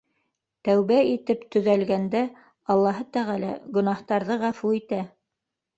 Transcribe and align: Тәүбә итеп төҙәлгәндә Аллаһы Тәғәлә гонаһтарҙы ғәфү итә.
Тәүбә 0.69 0.97
итеп 1.09 1.43
төҙәлгәндә 1.57 2.23
Аллаһы 2.77 3.07
Тәғәлә 3.19 3.55
гонаһтарҙы 3.79 4.41
ғәфү 4.49 4.77
итә. 4.85 5.07